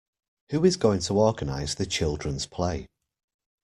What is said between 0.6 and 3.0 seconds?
is going to organise the children's play?